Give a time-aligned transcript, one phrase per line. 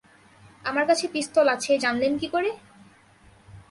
[0.65, 2.49] আমার কাছে পিস্তল আছে, জানলেন কী করে?